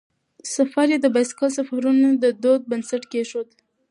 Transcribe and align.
سفر 0.55 0.87
یې 0.93 0.97
د 1.01 1.07
بایسکل 1.15 1.49
سفرونو 1.57 2.09
د 2.23 2.25
دود 2.43 2.61
بنسټ 2.71 3.03
کیښود. 3.11 3.49